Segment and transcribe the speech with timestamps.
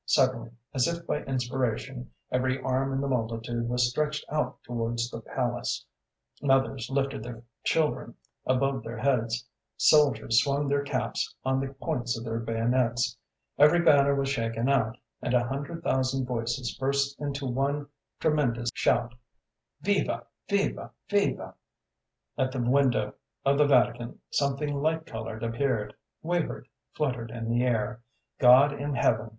[0.07, 5.21] Suddenly, as if by inspiration, every arm in the multitude was stretched out towards the
[5.21, 5.85] palace;
[6.41, 8.15] mothers lifted their children
[8.47, 13.15] above their heads, soldiers swung their caps on the points of their bayonets,
[13.59, 17.85] every banner was shaken out, and a hundred thousand voices burst into one
[18.19, 19.13] tremendous shout,
[19.83, 20.25] 'Viva!
[20.49, 20.89] Viva!
[21.11, 21.53] Viva!'
[22.39, 23.13] At the window
[23.45, 25.93] of the Vatican something light colored appeared,
[26.23, 28.01] wavered, fluttered in the air.
[28.39, 29.29] God in heaven!"